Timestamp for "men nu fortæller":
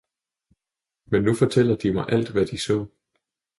1.05-1.75